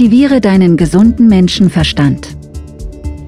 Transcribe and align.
Aktiviere 0.00 0.40
deinen 0.40 0.78
gesunden 0.78 1.28
Menschenverstand. 1.28 2.28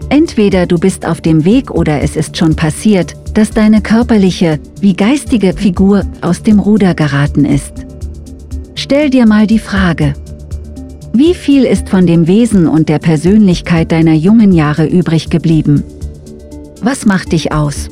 Entweder 0.08 0.66
du 0.66 0.78
bist 0.78 1.04
auf 1.04 1.20
dem 1.20 1.44
Weg 1.44 1.70
oder 1.70 2.00
es 2.00 2.16
ist 2.16 2.38
schon 2.38 2.56
passiert, 2.56 3.12
dass 3.34 3.50
deine 3.50 3.82
körperliche 3.82 4.58
wie 4.80 4.94
geistige 4.94 5.52
Figur 5.52 6.02
aus 6.22 6.42
dem 6.42 6.58
Ruder 6.58 6.94
geraten 6.94 7.44
ist. 7.44 7.84
Stell 8.74 9.10
dir 9.10 9.26
mal 9.26 9.46
die 9.46 9.58
Frage, 9.58 10.14
wie 11.12 11.34
viel 11.34 11.64
ist 11.64 11.90
von 11.90 12.06
dem 12.06 12.26
Wesen 12.26 12.66
und 12.66 12.88
der 12.88 13.00
Persönlichkeit 13.00 13.92
deiner 13.92 14.14
jungen 14.14 14.52
Jahre 14.52 14.86
übrig 14.86 15.28
geblieben? 15.28 15.84
Was 16.80 17.04
macht 17.04 17.32
dich 17.32 17.52
aus? 17.52 17.90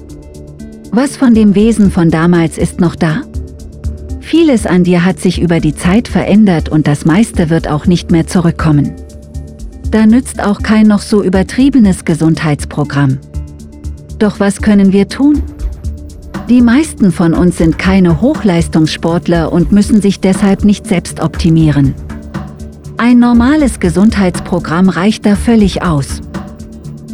Was 0.90 1.18
von 1.18 1.34
dem 1.34 1.54
Wesen 1.54 1.90
von 1.90 2.08
damals 2.08 2.56
ist 2.56 2.80
noch 2.80 2.96
da? 2.96 3.24
Vieles 4.30 4.64
an 4.64 4.84
dir 4.84 5.04
hat 5.04 5.18
sich 5.18 5.42
über 5.42 5.58
die 5.58 5.74
Zeit 5.74 6.06
verändert 6.06 6.68
und 6.68 6.86
das 6.86 7.04
meiste 7.04 7.50
wird 7.50 7.66
auch 7.66 7.86
nicht 7.86 8.12
mehr 8.12 8.28
zurückkommen. 8.28 8.92
Da 9.90 10.06
nützt 10.06 10.40
auch 10.40 10.62
kein 10.62 10.86
noch 10.86 11.00
so 11.00 11.24
übertriebenes 11.24 12.04
Gesundheitsprogramm. 12.04 13.18
Doch 14.20 14.38
was 14.38 14.62
können 14.62 14.92
wir 14.92 15.08
tun? 15.08 15.42
Die 16.48 16.60
meisten 16.62 17.10
von 17.10 17.34
uns 17.34 17.58
sind 17.58 17.76
keine 17.76 18.20
Hochleistungssportler 18.20 19.50
und 19.52 19.72
müssen 19.72 20.00
sich 20.00 20.20
deshalb 20.20 20.64
nicht 20.64 20.86
selbst 20.86 21.18
optimieren. 21.18 21.96
Ein 22.98 23.18
normales 23.18 23.80
Gesundheitsprogramm 23.80 24.90
reicht 24.90 25.26
da 25.26 25.34
völlig 25.34 25.82
aus. 25.82 26.20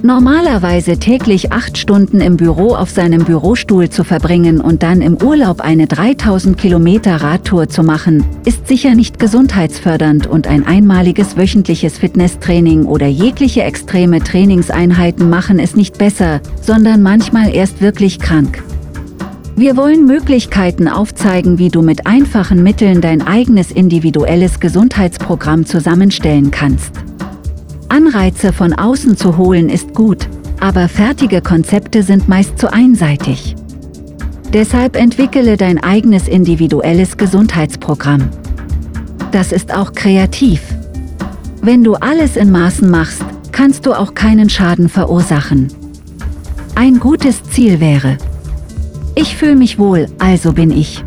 Normalerweise 0.07 0.99
täglich 0.99 1.51
acht 1.51 1.77
Stunden 1.77 2.21
im 2.21 2.37
Büro 2.37 2.77
auf 2.77 2.91
seinem 2.91 3.25
Bürostuhl 3.25 3.89
zu 3.91 4.05
verbringen 4.05 4.61
und 4.61 4.85
dann 4.85 5.03
im 5.03 5.21
Urlaub 5.21 5.61
eine 5.61 5.89
3000 5.89 6.57
Kilometer 6.57 7.17
Radtour 7.17 7.69
zu 7.69 7.83
machen, 7.83 8.25
ist 8.45 8.69
sicher 8.69 8.95
nicht 8.95 9.19
gesundheitsfördernd 9.19 10.29
und 10.29 10.47
ein 10.47 10.65
einmaliges 10.65 11.37
wöchentliches 11.37 11.99
Fitnesstraining 11.99 12.85
oder 12.85 13.09
jegliche 13.09 13.65
extreme 13.65 14.23
Trainingseinheiten 14.23 15.29
machen 15.29 15.59
es 15.59 15.75
nicht 15.75 15.99
besser, 15.99 16.41
sondern 16.63 17.03
manchmal 17.03 17.53
erst 17.53 17.81
wirklich 17.81 18.21
krank. 18.21 18.63
Wir 19.57 19.77
wollen 19.77 20.07
Möglichkeiten 20.07 20.87
aufzeigen, 20.87 21.59
wie 21.59 21.71
du 21.71 21.83
mit 21.83 22.07
einfachen 22.07 22.63
Mitteln 22.63 23.01
dein 23.01 23.27
eigenes 23.27 23.73
individuelles 23.73 24.61
Gesundheitsprogramm 24.61 25.67
zusammenstellen 25.67 26.53
kannst. 26.53 26.93
Anreize 27.89 28.53
von 28.53 28.73
außen 28.73 29.17
zu 29.17 29.37
holen 29.37 29.69
ist 29.69 29.95
gut, 29.95 30.29
aber 30.61 30.89
fertige 30.89 31.41
Konzepte 31.41 32.03
sind 32.03 32.29
meist 32.29 32.59
zu 32.59 32.73
einseitig. 32.73 33.57
Deshalb 34.53 34.97
entwickele 34.97 35.57
dein 35.57 35.83
eigenes 35.83 36.29
individuelles 36.29 37.17
Gesundheitsprogramm. 37.17 38.29
Das 39.33 39.53
ist 39.53 39.75
auch 39.75 39.93
kreativ. 39.93 40.63
Wenn 41.63 41.83
du 41.83 41.95
alles 41.95 42.37
in 42.37 42.51
Maßen 42.51 42.91
machst, 42.91 43.25
kannst 43.53 43.87
du 43.87 43.93
auch 43.93 44.15
keinen 44.15 44.49
Schaden 44.49 44.89
verursachen. 44.89 45.69
Ein 46.75 47.01
gutes 47.01 47.43
Ziel 47.43 47.81
wäre, 47.81 48.19
ich 49.19 49.35
fühle 49.35 49.57
mich 49.57 49.79
wohl, 49.79 50.09
also 50.19 50.53
bin 50.53 50.71
ich. 50.71 51.03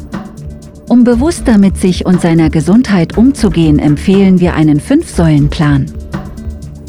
Um 0.88 1.04
bewusster 1.04 1.60
mit 1.60 1.78
sich 1.78 2.08
und 2.08 2.20
seiner 2.22 2.50
Gesundheit 2.50 3.16
umzugehen, 3.20 3.78
empfehlen 3.78 4.40
wir 4.40 4.56
einen 4.56 4.80
Fünf-Säulen-Plan. 4.80 5.86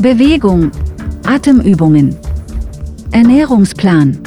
Bewegung, 0.01 0.71
Atemübungen, 1.27 2.17
Ernährungsplan, 3.11 4.19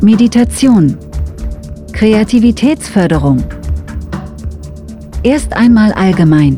Meditation, 0.00 0.96
Kreativitätsförderung. 1.92 3.44
Erst 5.22 5.52
einmal 5.52 5.92
allgemein. 5.92 6.56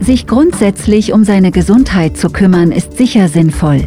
Sich 0.00 0.26
grundsätzlich 0.26 1.12
um 1.12 1.22
seine 1.22 1.50
Gesundheit 1.50 2.16
zu 2.16 2.30
kümmern 2.30 2.72
ist 2.72 2.96
sicher 2.96 3.28
sinnvoll. 3.28 3.86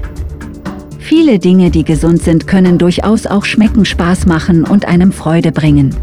Viele 1.00 1.40
Dinge, 1.40 1.72
die 1.72 1.84
gesund 1.84 2.22
sind, 2.22 2.46
können 2.46 2.78
durchaus 2.78 3.26
auch 3.26 3.46
schmecken, 3.46 3.86
Spaß 3.86 4.28
machen 4.28 4.66
und 4.66 4.88
einem 4.88 5.12
Freude 5.12 5.52
bringen. 5.52 5.96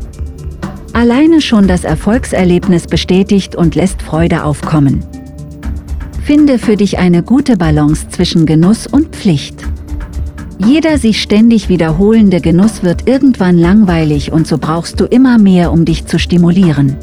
Alleine 0.92 1.40
schon 1.40 1.68
das 1.68 1.84
Erfolgserlebnis 1.84 2.88
bestätigt 2.88 3.54
und 3.54 3.76
lässt 3.76 4.02
Freude 4.02 4.42
aufkommen. 4.42 5.04
Finde 6.28 6.58
für 6.58 6.76
dich 6.76 6.98
eine 6.98 7.22
gute 7.22 7.56
Balance 7.56 8.10
zwischen 8.10 8.44
Genuss 8.44 8.86
und 8.86 9.16
Pflicht. 9.16 9.64
Jeder 10.58 10.98
sich 10.98 11.22
ständig 11.22 11.70
wiederholende 11.70 12.42
Genuss 12.42 12.82
wird 12.82 13.08
irgendwann 13.08 13.56
langweilig 13.56 14.30
und 14.30 14.46
so 14.46 14.58
brauchst 14.58 15.00
du 15.00 15.06
immer 15.06 15.38
mehr, 15.38 15.72
um 15.72 15.86
dich 15.86 16.04
zu 16.04 16.18
stimulieren. 16.18 16.96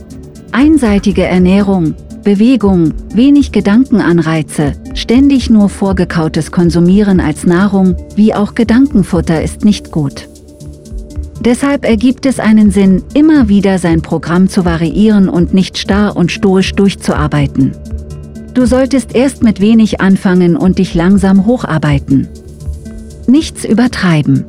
Einseitige 0.52 1.24
Ernährung, 1.24 1.96
Bewegung, 2.24 2.94
wenig 3.16 3.52
Gedankenanreize, 3.52 4.74
ständig 4.94 5.50
nur 5.50 5.70
vorgekautes 5.70 6.52
Konsumieren 6.52 7.20
als 7.20 7.48
Nahrung, 7.48 7.96
wie 8.16 8.36
auch 8.36 8.54
Gedankenfutter 8.54 9.42
ist 9.42 9.66
nicht 9.66 9.92
gut. 9.92 10.30
Deshalb 11.42 11.84
ergibt 11.84 12.28
es 12.28 12.40
einen 12.40 12.70
Sinn, 12.70 13.02
immer 13.16 13.50
wieder 13.50 13.80
sein 13.80 14.04
Programm 14.04 14.50
zu 14.50 14.66
variieren 14.66 15.30
und 15.30 15.52
nicht 15.52 15.80
starr 15.80 16.16
und 16.16 16.32
stoisch 16.32 16.74
durchzuarbeiten. 16.74 17.72
Du 18.56 18.66
solltest 18.66 19.14
erst 19.14 19.44
mit 19.44 19.60
wenig 19.60 20.00
anfangen 20.00 20.56
und 20.56 20.80
dich 20.80 20.96
langsam 20.96 21.46
hocharbeiten. 21.46 22.30
Nichts 23.28 23.66
übertreiben. 23.66 24.46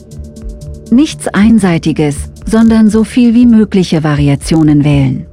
Nichts 0.93 1.27
Einseitiges, 1.27 2.31
sondern 2.47 2.89
so 2.89 3.03
viel 3.03 3.35
wie 3.35 3.47
mögliche 3.47 4.05
Variationen 4.05 4.85
wählen. 4.85 5.27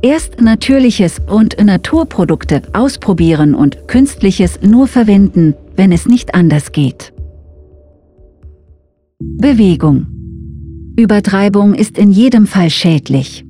Erst 0.00 0.40
natürliches 0.40 1.20
und 1.26 1.56
Naturprodukte 1.62 2.62
ausprobieren 2.72 3.52
und 3.54 3.88
künstliches 3.88 4.60
nur 4.62 4.86
verwenden, 4.86 5.54
wenn 5.74 5.90
es 5.90 6.06
nicht 6.06 6.36
anders 6.36 6.70
geht. 6.70 7.12
Bewegung. 9.18 10.06
Übertreibung 10.96 11.74
ist 11.74 11.98
in 11.98 12.12
jedem 12.12 12.46
Fall 12.46 12.70
schädlich. 12.70 13.44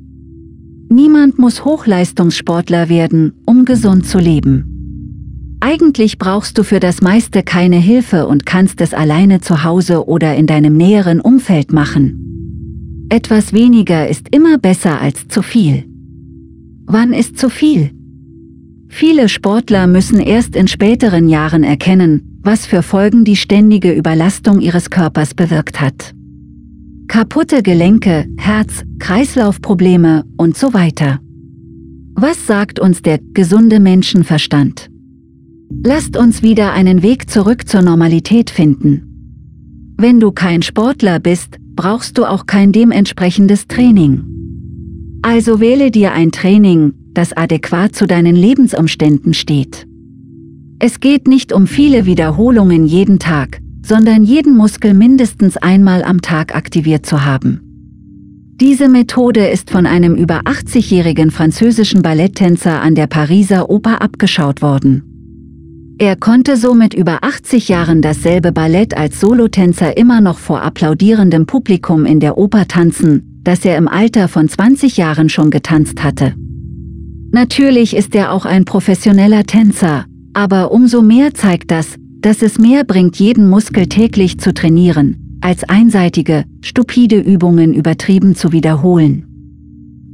Niemand 0.93 1.39
muss 1.39 1.65
Hochleistungssportler 1.65 2.91
werden, 2.91 3.33
um 3.47 3.65
gesund 3.65 4.07
zu 4.07 4.19
leben. 4.19 5.57
Eigentlich 5.61 6.19
brauchst 6.19 6.59
du 6.59 6.65
für 6.65 6.81
das 6.81 7.01
meiste 7.01 7.43
keine 7.43 7.79
Hilfe 7.79 8.27
und 8.27 8.45
kannst 8.45 8.79
es 8.83 8.93
alleine 8.93 9.41
zu 9.41 9.65
Hause 9.65 10.07
oder 10.07 10.35
in 10.37 10.47
deinem 10.47 10.77
näheren 10.77 11.23
Umfeld 11.23 11.73
machen. 11.73 13.07
Etwas 13.09 13.55
weniger 13.55 14.07
ist 14.07 14.27
immer 14.33 14.59
besser 14.59 15.01
als 15.01 15.29
zu 15.29 15.41
viel. 15.41 15.85
Wann 16.85 17.15
ist 17.15 17.39
zu 17.39 17.49
viel? 17.49 17.93
Viele 18.89 19.31
Sportler 19.31 19.87
müssen 19.87 20.21
erst 20.21 20.55
in 20.55 20.69
späteren 20.69 21.31
Jahren 21.31 21.65
erkennen, 21.65 22.39
was 22.43 22.67
für 22.67 22.83
Folgen 22.83 23.25
die 23.25 23.37
ständige 23.37 23.93
Überlastung 23.93 24.61
ihres 24.61 24.91
Körpers 24.91 25.33
bewirkt 25.33 25.81
hat 25.81 26.13
kaputte 27.13 27.63
Gelenke, 27.63 28.25
Herz, 28.39 28.85
Kreislaufprobleme 28.99 30.25
und 30.39 30.57
so 30.57 30.73
weiter. 30.73 31.21
Was 32.15 32.47
sagt 32.47 32.81
uns 32.81 33.03
der 33.03 33.19
gesunde 33.35 33.81
Menschenverstand? 33.81 34.89
Lasst 35.85 36.17
uns 36.17 36.43
wieder 36.43 36.73
einen 36.73 37.03
Weg 37.03 37.29
zurück 37.29 37.69
zur 37.69 37.83
Normalität 37.83 38.49
finden. 38.49 39.95
Wenn 39.99 40.21
du 40.21 40.33
kein 40.33 40.63
Sportler 40.63 41.21
bist, 41.21 41.59
brauchst 41.77 42.17
du 42.17 42.25
auch 42.25 42.47
kein 42.47 42.73
dementsprechendes 42.73 43.67
Training. 43.69 44.25
Also 45.21 45.61
wähle 45.61 45.91
dir 45.91 46.13
ein 46.13 46.33
Training, 46.33 46.95
das 47.13 47.35
adäquat 47.35 47.95
zu 47.95 48.07
deinen 48.07 48.37
Lebensumständen 48.37 49.35
steht. 49.35 49.87
Es 50.79 50.99
geht 50.99 51.29
nicht 51.29 51.53
um 51.53 51.67
viele 51.67 52.07
Wiederholungen 52.07 52.87
jeden 52.87 53.19
Tag, 53.19 53.62
sondern 53.85 54.23
jeden 54.23 54.57
Muskel 54.57 54.95
mindestens 54.95 55.57
einmal 55.57 56.03
am 56.05 56.23
Tag 56.23 56.55
aktiviert 56.55 57.05
zu 57.05 57.25
haben. 57.25 57.61
Diese 58.61 58.89
Methode 58.89 59.49
ist 59.49 59.71
von 59.71 59.87
einem 59.87 60.15
über 60.15 60.43
80-jährigen 60.43 61.31
französischen 61.31 62.03
Balletttänzer 62.03 62.81
an 62.81 62.95
der 62.95 63.09
Pariser 63.09 63.69
Oper 63.71 64.01
abgeschaut 64.01 64.63
worden. 64.63 65.03
Er 65.99 66.17
konnte 66.17 66.57
so 66.57 66.75
mit 66.75 66.95
über 66.95 67.19
80 67.23 67.69
Jahren 67.69 68.03
dasselbe 68.03 68.53
Ballett 68.53 68.97
als 68.97 69.21
Solotänzer 69.21 69.97
immer 69.97 70.21
noch 70.21 70.39
vor 70.39 70.63
applaudierendem 70.63 71.47
Publikum 71.47 72.07
in 72.07 72.21
der 72.21 72.39
Oper 72.39 72.67
tanzen, 72.69 73.41
das 73.43 73.65
er 73.65 73.77
im 73.77 73.89
Alter 73.89 74.29
von 74.29 74.49
20 74.49 74.97
Jahren 74.97 75.29
schon 75.29 75.51
getanzt 75.51 76.03
hatte. 76.03 76.35
Natürlich 77.31 77.97
ist 77.97 78.15
er 78.15 78.33
auch 78.33 78.45
ein 78.45 78.65
professioneller 78.65 79.45
Tänzer, 79.45 80.05
aber 80.35 80.71
umso 80.71 81.03
mehr 81.03 81.35
zeigt 81.35 81.71
das, 81.71 81.97
dass 82.23 82.41
es 82.41 82.59
mehr 82.59 82.85
bringt, 82.85 83.17
jeden 83.17 83.49
Muskel 83.49 83.87
täglich 83.87 84.39
zu 84.39 84.55
trainieren, 84.55 85.39
als 85.41 85.65
einseitige, 85.65 86.45
stupide 86.63 87.19
Übungen 87.19 87.75
übertrieben 87.75 88.35
zu 88.35 88.53
wiederholen. 88.53 89.27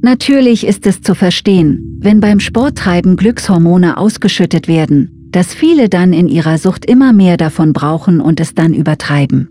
Natürlich 0.00 0.66
ist 0.66 0.87
es 0.87 1.02
zu 1.02 1.14
verstehen, 1.14 1.99
wenn 2.00 2.20
beim 2.20 2.40
Sporttreiben 2.40 3.16
Glückshormone 3.16 3.96
ausgeschüttet 3.96 4.69
werden, 4.69 5.28
dass 5.31 5.52
viele 5.52 5.88
dann 5.88 6.12
in 6.12 6.28
ihrer 6.28 6.56
Sucht 6.56 6.87
immer 6.87 7.12
mehr 7.12 7.37
davon 7.37 7.72
brauchen 7.72 8.20
und 8.20 8.40
es 8.40 8.55
dann 8.55 8.72
übertreiben. 8.72 9.49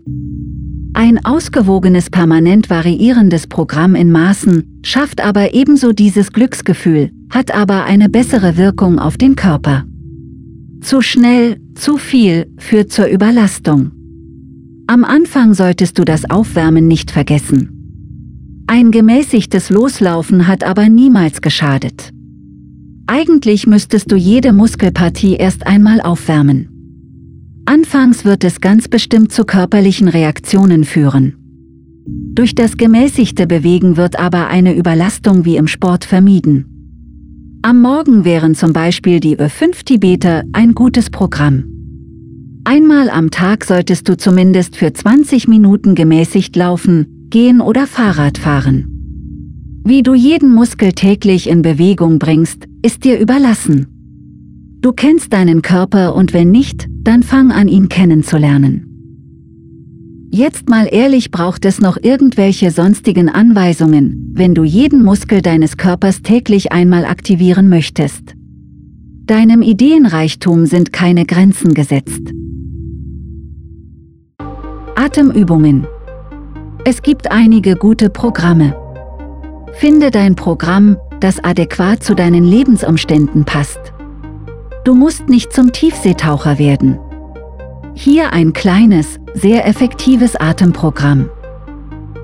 Ein 0.94 1.24
ausgewogenes 1.24 2.10
permanent 2.10 2.70
variierendes 2.70 3.46
Programm 3.46 3.94
in 3.94 4.10
Maßen 4.10 4.80
schafft 4.82 5.22
aber 5.22 5.54
ebenso 5.54 5.92
dieses 5.92 6.32
Glücksgefühl, 6.32 7.10
hat 7.30 7.54
aber 7.54 7.84
eine 7.84 8.08
bessere 8.08 8.56
Wirkung 8.56 8.98
auf 8.98 9.16
den 9.16 9.36
Körper. 9.36 9.84
Zu 10.80 11.02
schnell, 11.02 11.60
zu 11.74 11.96
viel 11.96 12.46
führt 12.58 12.92
zur 12.92 13.06
Überlastung. 13.06 13.90
Am 14.86 15.04
Anfang 15.04 15.52
solltest 15.52 15.98
du 15.98 16.04
das 16.04 16.30
Aufwärmen 16.30 16.88
nicht 16.88 17.10
vergessen. 17.10 18.64
Ein 18.66 18.90
gemäßigtes 18.90 19.70
Loslaufen 19.70 20.46
hat 20.46 20.64
aber 20.64 20.88
niemals 20.88 21.40
geschadet. 21.40 22.10
Eigentlich 23.06 23.66
müsstest 23.66 24.12
du 24.12 24.16
jede 24.16 24.52
Muskelpartie 24.52 25.34
erst 25.34 25.66
einmal 25.66 26.00
aufwärmen. 26.00 26.68
Anfangs 27.66 28.24
wird 28.24 28.44
es 28.44 28.60
ganz 28.60 28.88
bestimmt 28.88 29.32
zu 29.32 29.44
körperlichen 29.44 30.08
Reaktionen 30.08 30.84
führen. 30.84 31.34
Durch 32.06 32.54
das 32.54 32.76
gemäßigte 32.76 33.46
Bewegen 33.46 33.96
wird 33.96 34.18
aber 34.18 34.48
eine 34.48 34.74
Überlastung 34.74 35.44
wie 35.44 35.56
im 35.56 35.66
Sport 35.66 36.04
vermieden. 36.04 36.77
Am 37.68 37.82
Morgen 37.82 38.24
wären 38.24 38.54
zum 38.54 38.72
Beispiel 38.72 39.20
die 39.20 39.36
Ö5 39.36 39.84
Tibeter 39.84 40.42
ein 40.54 40.74
gutes 40.74 41.10
Programm. 41.10 41.64
Einmal 42.64 43.10
am 43.10 43.30
Tag 43.30 43.62
solltest 43.62 44.08
du 44.08 44.16
zumindest 44.16 44.74
für 44.74 44.90
20 44.90 45.48
Minuten 45.48 45.94
gemäßigt 45.94 46.56
laufen, 46.56 47.26
gehen 47.28 47.60
oder 47.60 47.86
Fahrrad 47.86 48.38
fahren. 48.38 48.86
Wie 49.84 50.02
du 50.02 50.14
jeden 50.14 50.54
Muskel 50.54 50.94
täglich 50.94 51.46
in 51.46 51.60
Bewegung 51.60 52.18
bringst, 52.18 52.64
ist 52.80 53.04
dir 53.04 53.20
überlassen. 53.20 53.86
Du 54.80 54.92
kennst 54.92 55.34
deinen 55.34 55.60
Körper 55.60 56.14
und 56.14 56.32
wenn 56.32 56.50
nicht, 56.50 56.86
dann 57.02 57.22
fang 57.22 57.52
an 57.52 57.68
ihn 57.68 57.90
kennenzulernen. 57.90 58.87
Jetzt 60.30 60.68
mal 60.68 60.86
ehrlich 60.90 61.30
braucht 61.30 61.64
es 61.64 61.80
noch 61.80 61.96
irgendwelche 62.02 62.70
sonstigen 62.70 63.30
Anweisungen, 63.30 64.30
wenn 64.34 64.54
du 64.54 64.62
jeden 64.62 65.02
Muskel 65.02 65.40
deines 65.40 65.78
Körpers 65.78 66.20
täglich 66.20 66.70
einmal 66.70 67.06
aktivieren 67.06 67.70
möchtest. 67.70 68.34
Deinem 69.24 69.62
Ideenreichtum 69.62 70.66
sind 70.66 70.92
keine 70.92 71.24
Grenzen 71.24 71.72
gesetzt. 71.72 72.30
Atemübungen. 74.96 75.86
Es 76.84 77.00
gibt 77.02 77.30
einige 77.30 77.76
gute 77.76 78.10
Programme. 78.10 78.76
Finde 79.74 80.10
dein 80.10 80.34
Programm, 80.36 80.98
das 81.20 81.42
adäquat 81.42 82.02
zu 82.02 82.14
deinen 82.14 82.44
Lebensumständen 82.44 83.44
passt. 83.44 83.80
Du 84.84 84.94
musst 84.94 85.28
nicht 85.28 85.52
zum 85.54 85.72
Tiefseetaucher 85.72 86.58
werden. 86.58 86.98
Hier 88.00 88.32
ein 88.32 88.52
kleines, 88.52 89.18
sehr 89.34 89.66
effektives 89.66 90.36
Atemprogramm. 90.36 91.28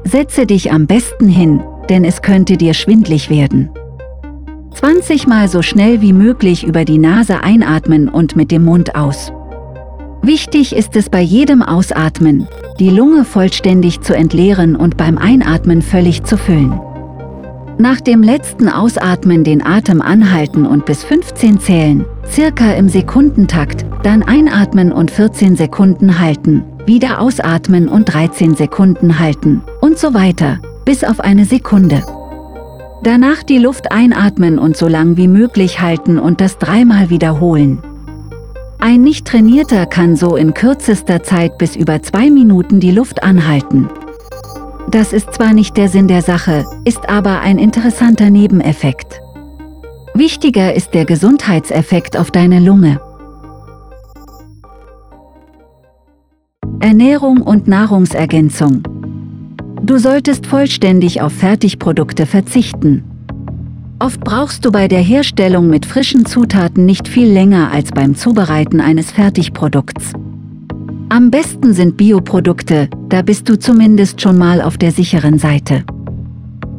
Setze 0.05 0.47
dich 0.47 0.71
am 0.71 0.87
besten 0.87 1.26
hin, 1.26 1.65
denn 1.88 2.05
es 2.05 2.23
könnte 2.23 2.56
dir 2.56 2.75
schwindlig 2.75 3.29
werden. 3.29 3.71
20 4.73 5.26
Mal 5.26 5.49
so 5.49 5.62
schnell 5.62 6.00
wie 6.00 6.12
möglich 6.12 6.65
über 6.65 6.85
die 6.85 6.99
Nase 6.99 7.43
einatmen 7.43 8.09
und 8.09 8.37
mit 8.37 8.53
dem 8.53 8.65
Mund 8.65 8.94
aus. 8.94 9.32
Wichtig 10.23 10.76
ist 10.76 10.94
es 10.94 11.11
bei 11.11 11.21
jedem 11.21 11.61
Ausatmen, 11.61 12.47
die 12.79 12.91
Lunge 12.91 13.25
vollständig 13.25 14.00
zu 14.00 14.15
entleeren 14.15 14.77
und 14.77 14.97
beim 14.97 15.19
Einatmen 15.19 15.82
völlig 15.82 16.23
zu 16.23 16.38
füllen. 16.38 16.81
Nach 17.79 18.00
dem 18.00 18.23
letzten 18.23 18.69
Ausatmen 18.69 19.43
den 19.43 19.61
Atem 19.61 20.00
anhalten 20.00 20.67
und 20.67 20.87
bis 20.87 21.03
15 21.03 21.59
zählen, 21.59 22.05
circa 22.31 22.75
im 22.75 22.88
Sekundentakt, 22.88 23.85
dann 24.05 24.23
einatmen 24.23 24.93
und 24.93 25.11
14 25.11 25.56
Sekunden 25.56 26.21
halten, 26.21 26.62
wieder 26.87 27.21
ausatmen 27.21 27.89
und 27.89 28.05
13 28.12 28.55
Sekunden 28.55 29.19
halten 29.19 29.62
und 29.81 29.99
so 29.99 30.12
weiter, 30.12 30.59
bis 30.85 31.03
auf 31.03 31.21
eine 31.21 31.47
Sekunde. 31.47 32.03
Danach 33.03 33.43
die 33.43 33.59
Luft 33.59 33.93
einatmen 33.93 34.59
und 34.59 34.77
so 34.77 34.89
lang 34.89 35.17
wie 35.17 35.29
möglich 35.29 35.81
halten 35.81 36.19
und 36.19 36.41
das 36.41 36.59
dreimal 36.59 37.11
wiederholen. 37.11 37.83
Ein 38.79 39.03
nicht 39.03 39.27
trainierter 39.27 39.87
kann 39.87 40.17
so 40.17 40.37
in 40.37 40.53
kürzester 40.53 41.23
Zeit 41.23 41.56
bis 41.56 41.75
über 41.75 42.03
zwei 42.03 42.31
Minuten 42.31 42.81
die 42.81 42.91
Luft 42.91 43.23
anhalten. 43.23 43.89
Das 44.91 45.15
ist 45.15 45.33
zwar 45.33 45.55
nicht 45.55 45.79
der 45.79 45.89
Sinn 45.89 46.09
der 46.09 46.21
Sache, 46.21 46.67
ist 46.85 47.09
aber 47.09 47.41
ein 47.41 47.59
interessanter 47.59 48.29
Nebeneffekt. 48.29 49.21
Wichtiger 50.12 50.75
ist 50.75 50.93
der 50.93 51.06
Gesundheitseffekt 51.06 52.19
auf 52.19 52.31
deine 52.31 52.61
Lunge. 52.61 53.01
Ernährung 56.84 57.40
und 57.40 57.66
Nahrungsergänzung. 57.66 58.82
Du 59.81 59.96
solltest 59.96 60.46
vollständig 60.46 61.22
auf 61.22 61.32
Fertigprodukte 61.32 62.26
verzichten. 62.26 63.02
Oft 63.98 64.20
brauchst 64.20 64.66
du 64.66 64.70
bei 64.70 64.86
der 64.86 65.00
Herstellung 65.00 65.70
mit 65.70 65.86
frischen 65.86 66.26
Zutaten 66.26 66.84
nicht 66.84 67.08
viel 67.08 67.28
länger 67.32 67.72
als 67.72 67.90
beim 67.90 68.14
Zubereiten 68.14 68.82
eines 68.82 69.12
Fertigprodukts. 69.12 70.12
Am 71.08 71.31
besten 71.31 71.72
sind 71.72 71.96
Bioprodukte, 71.96 72.90
da 73.08 73.22
bist 73.22 73.48
du 73.48 73.58
zumindest 73.58 74.20
schon 74.20 74.36
mal 74.36 74.60
auf 74.60 74.76
der 74.76 74.92
sicheren 74.92 75.38
Seite. 75.38 75.84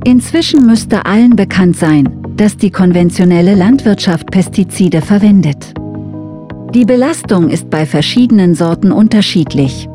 Inzwischen 0.03 0.67
müsste 0.67 1.07
allen 1.07 1.35
bekannt 1.35 1.77
sein, 1.77 2.07
dass 2.37 2.57
die 2.57 2.69
konventionelle 2.69 3.55
Landwirtschaft 3.55 4.29
Pestizide 4.29 5.01
verwendet. 5.01 5.73
Die 6.75 6.85
Belastung 6.85 7.49
ist 7.49 7.71
bei 7.71 7.87
verschiedenen 7.87 8.53
Sorten 8.53 8.91
unterschiedlich. 8.91 9.89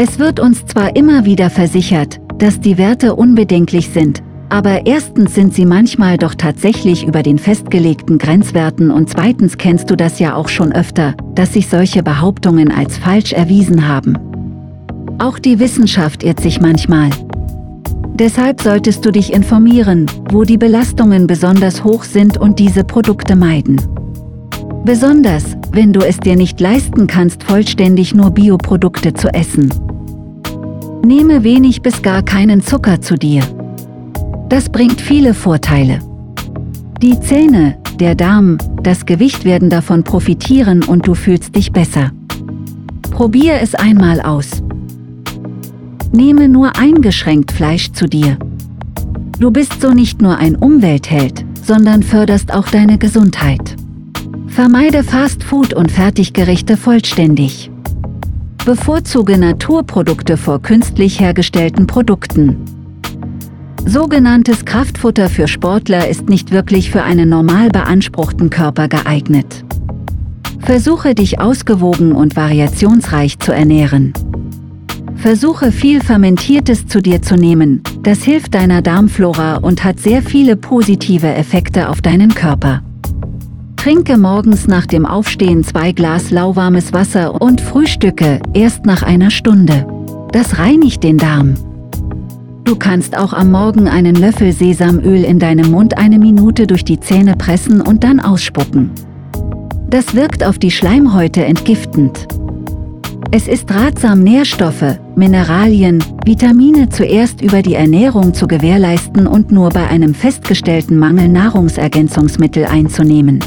Es 0.00 0.20
wird 0.20 0.38
uns 0.38 0.64
zwar 0.64 0.94
immer 0.94 1.24
wieder 1.24 1.50
versichert, 1.50 2.20
dass 2.38 2.60
die 2.60 2.78
Werte 2.78 3.16
unbedenklich 3.16 3.88
sind, 3.88 4.22
aber 4.48 4.86
erstens 4.86 5.34
sind 5.34 5.52
sie 5.52 5.66
manchmal 5.66 6.16
doch 6.16 6.36
tatsächlich 6.36 7.04
über 7.04 7.24
den 7.24 7.36
festgelegten 7.36 8.16
Grenzwerten 8.16 8.92
und 8.92 9.10
zweitens 9.10 9.58
kennst 9.58 9.90
du 9.90 9.96
das 9.96 10.20
ja 10.20 10.36
auch 10.36 10.48
schon 10.48 10.72
öfter, 10.72 11.14
dass 11.34 11.54
sich 11.54 11.66
solche 11.66 12.04
Behauptungen 12.04 12.70
als 12.70 12.96
falsch 12.96 13.32
erwiesen 13.32 13.88
haben. 13.88 14.16
Auch 15.18 15.40
die 15.40 15.58
Wissenschaft 15.58 16.22
irrt 16.22 16.38
sich 16.38 16.60
manchmal. 16.60 17.10
Deshalb 18.14 18.60
solltest 18.60 19.04
du 19.04 19.10
dich 19.10 19.32
informieren, 19.32 20.06
wo 20.30 20.44
die 20.44 20.58
Belastungen 20.58 21.26
besonders 21.26 21.82
hoch 21.82 22.04
sind 22.04 22.38
und 22.38 22.60
diese 22.60 22.84
Produkte 22.84 23.34
meiden. 23.34 23.80
Besonders, 24.84 25.56
wenn 25.72 25.92
du 25.92 26.06
es 26.06 26.18
dir 26.18 26.36
nicht 26.36 26.60
leisten 26.60 27.08
kannst, 27.08 27.42
vollständig 27.42 28.14
nur 28.14 28.30
Bioprodukte 28.30 29.12
zu 29.12 29.34
essen. 29.34 29.87
Nehme 31.04 31.44
wenig 31.44 31.82
bis 31.82 32.02
gar 32.02 32.22
keinen 32.22 32.62
Zucker 32.62 33.00
zu 33.00 33.14
dir. 33.14 33.42
Das 34.48 34.68
bringt 34.68 35.00
viele 35.00 35.34
Vorteile. 35.34 36.00
Die 37.00 37.18
Zähne, 37.20 37.78
der 38.00 38.14
Darm, 38.14 38.58
das 38.82 39.06
Gewicht 39.06 39.44
werden 39.44 39.70
davon 39.70 40.04
profitieren 40.04 40.82
und 40.82 41.06
du 41.06 41.14
fühlst 41.14 41.54
dich 41.54 41.72
besser. 41.72 42.10
Probier 43.10 43.54
es 43.60 43.74
einmal 43.74 44.20
aus. 44.20 44.62
Nehme 46.12 46.48
nur 46.48 46.76
eingeschränkt 46.76 47.52
Fleisch 47.52 47.92
zu 47.92 48.06
dir. 48.06 48.36
Du 49.38 49.50
bist 49.50 49.80
so 49.80 49.92
nicht 49.92 50.20
nur 50.20 50.36
ein 50.36 50.56
Umweltheld, 50.56 51.44
sondern 51.62 52.02
förderst 52.02 52.52
auch 52.52 52.68
deine 52.68 52.98
Gesundheit. 52.98 53.76
Vermeide 54.48 55.04
Fastfood 55.04 55.74
und 55.74 55.92
Fertiggerichte 55.92 56.76
vollständig. 56.76 57.70
Bevorzuge 58.68 59.38
Naturprodukte 59.38 60.36
vor 60.36 60.60
künstlich 60.60 61.20
hergestellten 61.20 61.86
Produkten. 61.86 62.66
Sogenanntes 63.86 64.66
Kraftfutter 64.66 65.30
für 65.30 65.48
Sportler 65.48 66.06
ist 66.06 66.28
nicht 66.28 66.50
wirklich 66.50 66.90
für 66.90 67.02
einen 67.02 67.30
normal 67.30 67.70
beanspruchten 67.70 68.50
Körper 68.50 68.88
geeignet. 68.88 69.64
Versuche 70.60 71.14
dich 71.14 71.40
ausgewogen 71.40 72.12
und 72.12 72.36
variationsreich 72.36 73.38
zu 73.38 73.52
ernähren. 73.52 74.12
Versuche 75.14 75.72
viel 75.72 76.02
Fermentiertes 76.02 76.86
zu 76.86 77.00
dir 77.00 77.22
zu 77.22 77.36
nehmen, 77.36 77.82
das 78.02 78.22
hilft 78.22 78.54
deiner 78.54 78.82
Darmflora 78.82 79.56
und 79.56 79.82
hat 79.82 79.98
sehr 79.98 80.20
viele 80.20 80.56
positive 80.56 81.34
Effekte 81.34 81.88
auf 81.88 82.02
deinen 82.02 82.34
Körper. 82.34 82.82
Trinke 83.78 84.18
morgens 84.18 84.66
nach 84.66 84.86
dem 84.86 85.06
Aufstehen 85.06 85.62
zwei 85.62 85.92
Glas 85.92 86.32
lauwarmes 86.32 86.92
Wasser 86.92 87.40
und 87.40 87.60
frühstücke 87.60 88.40
erst 88.52 88.84
nach 88.84 89.04
einer 89.04 89.30
Stunde. 89.30 89.86
Das 90.32 90.58
reinigt 90.58 91.04
den 91.04 91.16
Darm. 91.16 91.54
Du 92.64 92.74
kannst 92.74 93.16
auch 93.16 93.32
am 93.32 93.52
Morgen 93.52 93.86
einen 93.86 94.16
Löffel 94.16 94.52
Sesamöl 94.52 95.22
in 95.22 95.38
deinem 95.38 95.70
Mund 95.70 95.96
eine 95.96 96.18
Minute 96.18 96.66
durch 96.66 96.84
die 96.84 96.98
Zähne 96.98 97.36
pressen 97.36 97.80
und 97.80 98.02
dann 98.02 98.18
ausspucken. 98.18 98.90
Das 99.88 100.12
wirkt 100.12 100.44
auf 100.44 100.58
die 100.58 100.72
Schleimhäute 100.72 101.44
entgiftend. 101.44 102.26
Es 103.30 103.46
ist 103.46 103.72
ratsam, 103.72 104.24
Nährstoffe, 104.24 104.98
Mineralien, 105.14 106.02
Vitamine 106.24 106.88
zuerst 106.88 107.40
über 107.40 107.62
die 107.62 107.74
Ernährung 107.74 108.34
zu 108.34 108.48
gewährleisten 108.48 109.28
und 109.28 109.52
nur 109.52 109.68
bei 109.70 109.86
einem 109.86 110.14
festgestellten 110.14 110.98
Mangel 110.98 111.28
Nahrungsergänzungsmittel 111.28 112.64
einzunehmen. 112.64 113.38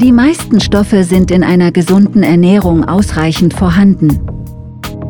Die 0.00 0.12
meisten 0.12 0.60
Stoffe 0.60 1.02
sind 1.02 1.32
in 1.32 1.42
einer 1.42 1.72
gesunden 1.72 2.22
Ernährung 2.22 2.84
ausreichend 2.84 3.52
vorhanden. 3.52 4.20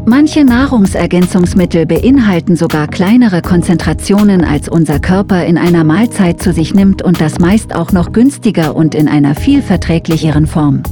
Manche 0.06 0.44
Nahrungsergänzungsmittel 0.44 1.84
beinhalten 1.84 2.56
sogar 2.56 2.88
kleinere 2.88 3.42
Konzentrationen, 3.42 4.42
als 4.42 4.66
unser 4.66 4.98
Körper 4.98 5.44
in 5.44 5.58
einer 5.58 5.84
Mahlzeit 5.84 6.42
zu 6.42 6.54
sich 6.54 6.72
nimmt 6.72 7.02
und 7.02 7.20
das 7.20 7.38
meist 7.38 7.74
auch 7.74 7.92
noch 7.92 8.12
günstiger 8.12 8.74
und 8.74 8.94
in 8.94 9.08
einer 9.08 9.34
viel 9.34 9.60
verträglicheren 9.60 10.46
Form. 10.46 10.82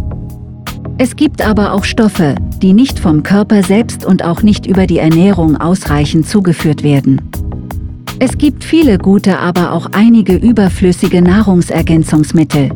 Es 0.98 1.16
gibt 1.16 1.40
aber 1.40 1.72
auch 1.72 1.84
Stoffe, 1.84 2.34
die 2.60 2.74
nicht 2.74 2.98
vom 2.98 3.22
Körper 3.22 3.62
selbst 3.62 4.04
und 4.04 4.22
auch 4.22 4.42
nicht 4.42 4.66
über 4.66 4.86
die 4.86 4.98
Ernährung 4.98 5.56
ausreichend 5.56 6.28
zugeführt 6.28 6.82
werden. 6.82 7.22
Es 8.18 8.36
gibt 8.36 8.62
viele 8.62 8.98
gute, 8.98 9.38
aber 9.38 9.72
auch 9.72 9.86
einige 9.92 10.36
überflüssige 10.36 11.22
Nahrungsergänzungsmittel. 11.22 12.70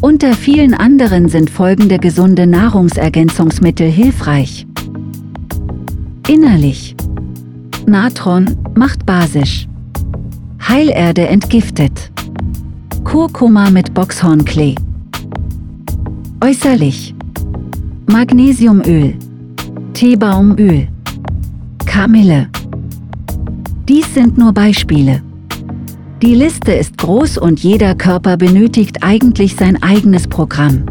Unter 0.00 0.32
vielen 0.34 0.74
anderen 0.74 1.28
sind 1.28 1.50
folgende 1.50 1.98
gesunde 1.98 2.46
Nahrungsergänzungsmittel 2.46 3.90
hilfreich. 3.90 4.64
Innerlich. 6.28 6.94
Natron 7.84 8.56
macht 8.76 9.04
basisch. 9.04 9.66
Heilerde 10.68 11.26
entgiftet. 11.26 12.12
Kurkuma 13.02 13.70
mit 13.70 13.92
Boxhornklee. 13.92 14.76
Äußerlich. 16.44 17.12
Magnesiumöl. 18.06 19.16
Teebaumöl. 19.94 20.86
Kamille. 21.86 22.48
Dies 23.88 24.14
sind 24.14 24.38
nur 24.38 24.52
Beispiele. 24.52 25.22
Die 26.20 26.34
Liste 26.34 26.72
ist 26.72 26.98
groß 26.98 27.38
und 27.38 27.60
jeder 27.60 27.94
Körper 27.94 28.36
benötigt 28.36 29.04
eigentlich 29.04 29.54
sein 29.54 29.80
eigenes 29.80 30.26
Programm. 30.26 30.84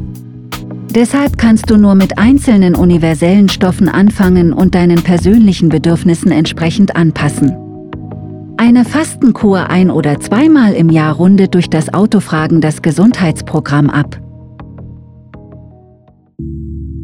Deshalb 0.95 1.37
kannst 1.37 1.69
du 1.69 1.75
nur 1.75 1.95
mit 1.95 2.17
einzelnen 2.17 2.75
universellen 2.75 3.49
Stoffen 3.49 3.89
anfangen 3.89 4.53
und 4.53 4.73
deinen 4.73 5.03
persönlichen 5.03 5.67
Bedürfnissen 5.67 6.31
entsprechend 6.31 6.95
anpassen. 6.95 7.57
Eine 8.55 8.85
Fastenkur 8.85 9.69
ein- 9.69 9.91
oder 9.91 10.17
zweimal 10.21 10.73
im 10.73 10.89
Jahr 10.89 11.15
rundet 11.15 11.53
durch 11.55 11.69
das 11.69 11.93
Autofragen 11.93 12.61
das 12.61 12.81
Gesundheitsprogramm 12.81 13.89
ab. 13.89 14.21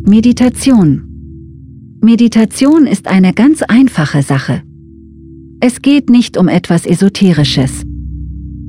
Meditation 0.08 1.10
Meditation 2.01 2.88
ist 2.88 3.08
eine 3.08 3.34
ganz 3.34 3.63
einfache 3.63 4.22
Sache. 4.22 4.62
Es 5.60 5.82
geht 5.82 6.10
nicht 6.10 6.38
um 6.38 6.48
etwas 6.48 6.86
Esoterisches. 6.86 7.86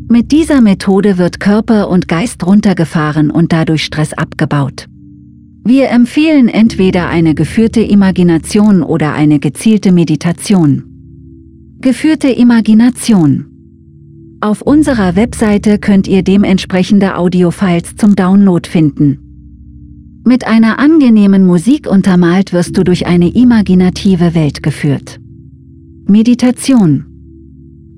Mit 0.08 0.32
dieser 0.32 0.60
Methode 0.60 1.16
wird 1.16 1.40
Körper 1.40 1.88
und 1.88 2.08
Geist 2.08 2.46
runtergefahren 2.46 3.30
und 3.30 3.52
dadurch 3.52 3.84
Stress 3.84 4.12
abgebaut. 4.12 4.86
Wir 5.64 5.88
empfehlen 5.88 6.48
entweder 6.48 7.08
eine 7.08 7.34
geführte 7.34 7.80
Imagination 7.80 8.82
oder 8.82 9.14
eine 9.14 9.38
gezielte 9.38 9.92
Meditation. 9.92 10.84
Geführte 11.80 12.28
Imagination. 12.28 13.46
Auf 14.42 14.60
unserer 14.60 15.16
Webseite 15.16 15.78
könnt 15.78 16.06
ihr 16.06 16.22
dementsprechende 16.22 17.16
Audiofiles 17.16 17.96
zum 17.96 18.14
Download 18.14 18.68
finden. 18.68 20.22
Mit 20.26 20.46
einer 20.46 20.78
angenehmen 20.78 21.46
Musik 21.46 21.86
untermalt 21.86 22.52
wirst 22.52 22.76
du 22.76 22.84
durch 22.84 23.06
eine 23.06 23.28
imaginative 23.34 24.34
Welt 24.34 24.62
geführt. 24.62 25.18
Meditation. 26.06 27.13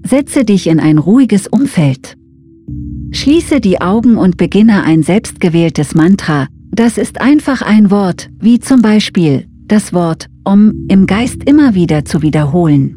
Setze 0.07 0.45
dich 0.45 0.69
in 0.69 0.79
ein 0.79 0.99
ruhiges 0.99 1.49
Umfeld. 1.49 2.17
Schließe 3.11 3.61
die 3.61 3.81
Augen 3.81 4.17
und 4.17 4.37
beginne 4.37 4.85
ein 4.85 5.03
selbstgewähltes 5.03 5.97
Mantra. 5.97 6.47
Das 6.71 6.97
ist 6.97 7.21
einfach 7.21 7.63
ein 7.63 7.91
Wort, 7.91 8.31
wie 8.39 8.61
zum 8.61 8.83
Beispiel 8.83 9.47
das 9.67 9.93
Wort 9.93 10.29
Om 10.45 10.87
im 10.89 11.07
Geist 11.07 11.43
immer 11.45 11.75
wieder 11.75 12.05
zu 12.05 12.23
wiederholen. 12.23 12.95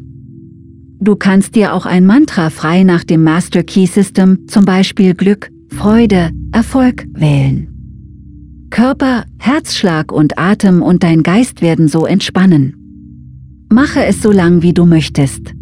Du 1.00 1.16
kannst 1.16 1.56
dir 1.56 1.74
auch 1.74 1.84
ein 1.84 2.06
Mantra 2.06 2.48
frei 2.48 2.84
nach 2.84 3.02
dem 3.02 3.24
Master 3.24 3.64
Key 3.64 3.86
System, 3.86 4.46
zum 4.46 4.64
Beispiel 4.64 5.14
Glück, 5.14 5.50
Freude, 5.68 6.30
Erfolg, 6.52 7.06
wählen. 7.12 8.68
Körper, 8.70 9.24
Herzschlag 9.38 10.12
und 10.12 10.38
Atem 10.38 10.80
und 10.80 11.02
dein 11.02 11.24
Geist 11.24 11.60
werden 11.60 11.88
so 11.88 12.06
entspannen. 12.06 13.66
Mache 13.68 14.04
es 14.04 14.22
so 14.22 14.30
lang, 14.30 14.62
wie 14.62 14.74
du 14.74 14.84
möchtest. 14.84 15.54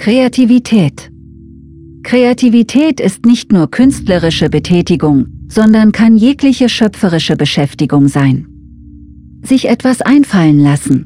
Kreativität. 0.00 1.12
Kreativität 2.04 3.00
ist 3.00 3.26
nicht 3.26 3.52
nur 3.52 3.70
künstlerische 3.70 4.48
Betätigung, 4.48 5.26
sondern 5.46 5.92
kann 5.92 6.16
jegliche 6.16 6.70
schöpferische 6.70 7.36
Beschäftigung 7.36 8.08
sein. 8.08 8.46
Sich 9.42 9.68
etwas 9.68 10.00
einfallen 10.00 10.58
lassen. 10.58 11.04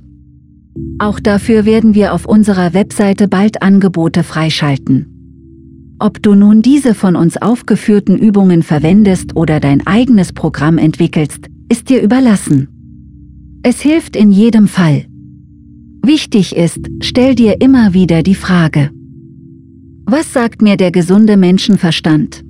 Auch 1.01 1.19
dafür 1.19 1.65
werden 1.65 1.97
wir 1.97 2.15
auf 2.15 2.25
unserer 2.25 2.73
Webseite 2.73 3.27
bald 3.27 3.63
Angebote 3.63 4.23
freischalten. 4.23 5.97
Ob 5.99 6.23
du 6.23 6.37
nun 6.37 6.63
diese 6.63 6.95
von 6.95 7.17
uns 7.17 7.37
aufgeführten 7.37 8.17
Übungen 8.17 8.63
verwendest 8.63 9.35
oder 9.35 9.59
dein 9.59 9.85
eigenes 9.89 10.33
Programm 10.33 10.79
entwickelst, 10.79 11.49
ist 11.69 11.89
dir 11.89 12.01
überlassen. 12.01 12.69
Es 13.65 13.81
hilft 13.81 14.15
in 14.15 14.31
jedem 14.31 14.69
Fall. 14.69 15.07
Wichtig 16.07 16.55
ist, 16.55 16.81
stell 17.01 17.35
dir 17.35 17.63
immer 17.63 17.95
wieder 17.95 18.23
die 18.23 18.35
Frage. 18.35 18.91
Was 20.05 20.35
sagt 20.35 20.61
mir 20.61 20.77
der 20.77 20.91
gesunde 20.91 21.39
Menschenverstand? 21.39 22.44